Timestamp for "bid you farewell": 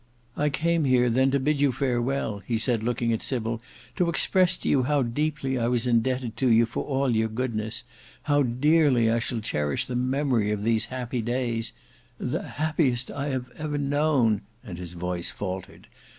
1.39-2.39